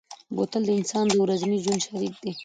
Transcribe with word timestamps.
بوتل 0.35 0.63
د 0.65 0.69
انسان 0.79 1.05
د 1.09 1.13
ورځني 1.23 1.57
ژوند 1.63 1.83
شریک 1.85 2.15
دی. 2.23 2.31